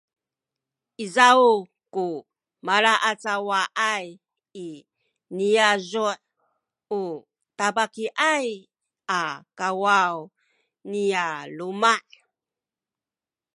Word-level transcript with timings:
izaw 1.05 1.41
ku 1.93 2.05
malaacawaay 2.65 4.05
i 4.67 4.67
niyazu’ 5.35 6.07
u 6.99 7.03
tabakiyay 7.59 8.47
a 9.19 9.21
kawaw 9.57 10.15
nya 10.91 11.25
luma’ 11.57 11.95